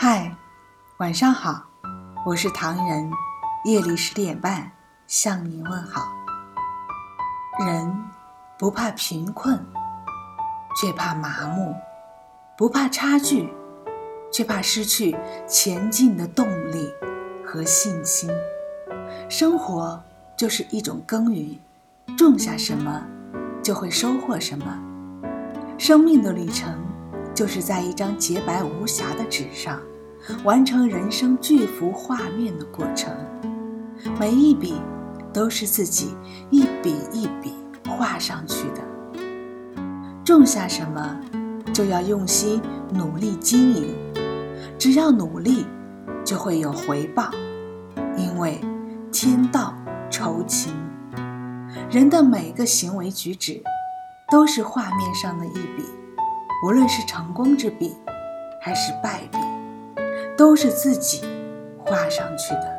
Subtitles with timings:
[0.00, 0.32] 嗨，
[0.98, 1.60] 晚上好，
[2.24, 3.10] 我是唐人，
[3.64, 4.70] 夜里十点半
[5.08, 6.02] 向你问好。
[7.66, 8.04] 人
[8.56, 9.58] 不怕贫困，
[10.80, 11.74] 却怕麻木；
[12.56, 13.52] 不怕差距，
[14.32, 15.16] 却怕失去
[15.48, 16.94] 前进的动力
[17.44, 18.30] 和信心。
[19.28, 20.00] 生活
[20.36, 21.58] 就是一种耕耘，
[22.16, 23.04] 种下什么，
[23.64, 24.80] 就会收获什么。
[25.76, 26.87] 生命的旅程。
[27.38, 29.80] 就是在一张洁白无瑕的纸上，
[30.42, 33.14] 完成人生巨幅画面的过程。
[34.18, 34.74] 每一笔
[35.32, 36.16] 都是自己
[36.50, 37.54] 一笔一笔
[37.88, 39.22] 画上去的。
[40.24, 41.16] 种下什么，
[41.72, 42.60] 就要用心
[42.92, 43.94] 努力经营。
[44.76, 45.64] 只要努力，
[46.24, 47.30] 就会有回报。
[48.16, 48.60] 因为
[49.12, 49.72] 天道
[50.10, 50.74] 酬勤，
[51.88, 53.62] 人的每个行为举止，
[54.28, 55.84] 都是画面上的一笔。
[56.60, 57.96] 无论是成功之笔，
[58.60, 59.38] 还是败笔，
[60.36, 61.22] 都是自己
[61.78, 62.78] 画上去的。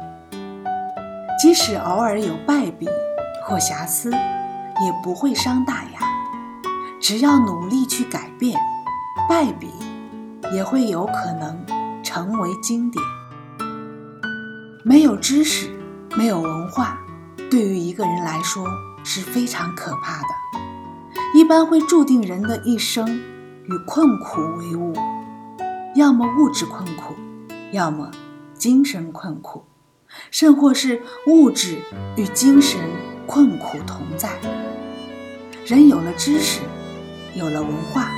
[1.41, 2.89] 即使偶尔有败笔
[3.45, 5.99] 或瑕疵，也不会伤大雅。
[6.99, 8.59] 只要努力去改变，
[9.29, 9.71] 败笔
[10.53, 11.57] 也会有可能
[12.03, 13.01] 成为经典。
[14.83, 15.69] 没有知识，
[16.17, 16.97] 没有文化，
[17.49, 18.67] 对于一个人来说
[19.05, 20.27] 是非常可怕的，
[21.33, 23.38] 一般会注定人的一生。
[23.69, 24.95] 与困苦为伍，
[25.93, 27.13] 要么物质困苦，
[27.71, 28.09] 要么
[28.55, 29.63] 精神困苦，
[30.31, 31.77] 甚或是物质
[32.17, 32.79] 与精神
[33.27, 34.31] 困苦同在。
[35.67, 36.61] 人有了知识，
[37.35, 38.09] 有了文化，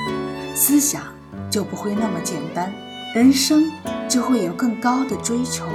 [0.54, 1.02] 思想
[1.50, 2.72] 就不会那么简单，
[3.14, 3.70] 人生
[4.08, 5.66] 就会有更高的追求，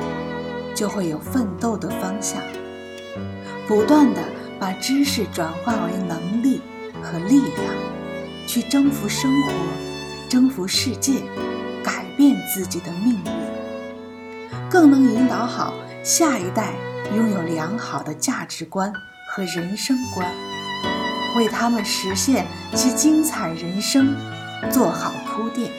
[0.73, 2.41] 就会有奋斗的方向，
[3.67, 4.23] 不断的
[4.59, 6.61] 把知识转化为能力
[7.03, 7.96] 和力量。
[8.47, 9.51] 去征服生活，
[10.29, 11.21] 征服世界，
[11.83, 13.31] 改变自己的命运，
[14.69, 16.71] 更能引导好下一代
[17.13, 18.91] 拥有良好的价值观
[19.29, 20.25] 和人生观，
[21.35, 24.15] 为他们实现其精彩人生
[24.71, 25.69] 做好铺垫。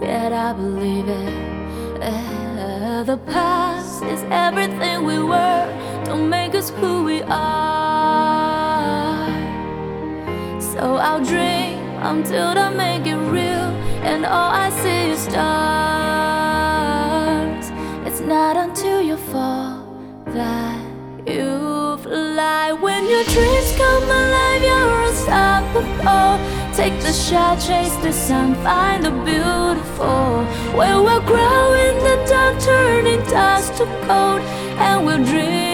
[0.00, 1.34] Yet I believe it.
[2.02, 5.66] Uh, the past is everything we were,
[6.04, 7.54] don't make us who we are.
[10.60, 13.72] So I'll dream until I make it real,
[14.02, 15.44] and all I see is stars.
[18.06, 19.86] It's not until you fall
[20.26, 20.80] that
[21.26, 22.72] you fly.
[22.72, 26.63] When your dreams come alive, you're unstoppable.
[26.76, 30.44] Take the shot, chase the sun, find the beautiful.
[30.76, 34.40] Where we'll grow in the dark, turning dust to gold,
[34.80, 35.73] and we'll dream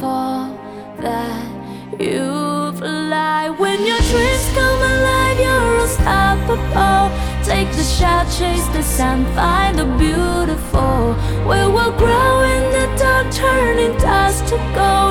[0.00, 0.50] fall
[0.98, 1.46] that
[2.00, 3.48] you fly.
[3.50, 7.04] When your dreams come alive, you're unstoppable.
[7.44, 11.14] Take the shot, chase the sun, find the beautiful.
[11.50, 15.05] We will grow in the dark, turning dust to gold,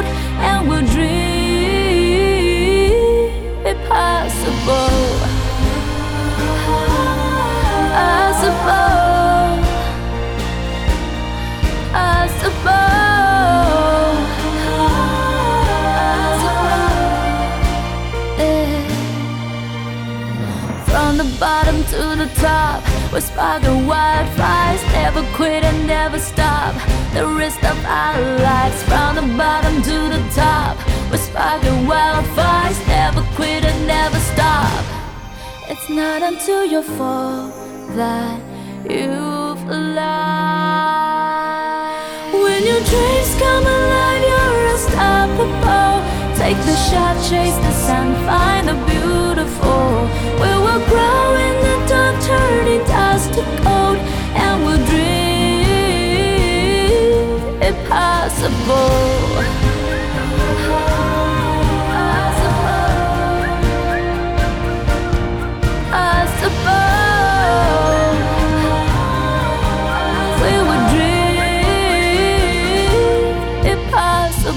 [21.05, 22.81] From the bottom to the top,
[23.13, 24.81] we're sparking wildfires.
[24.91, 26.73] Never quit and never stop.
[27.13, 28.81] The rest of our lives.
[28.89, 30.75] From the bottom to the top,
[31.11, 32.79] we're sparking wildfires.
[32.87, 34.83] Never quit and never stop.
[35.69, 37.51] It's not until you fall
[37.95, 38.41] that
[38.89, 40.01] you've fly.
[42.33, 46.01] When your dreams come alive, you're unstoppable.
[46.35, 50.54] Take the shot, chase the sun, find the beautiful.